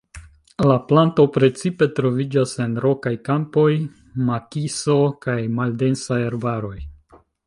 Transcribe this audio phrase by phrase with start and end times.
[0.69, 3.67] La planto precipe troviĝas en rokaj kampoj,
[4.31, 6.77] makiso kaj maldensaj arbaroj.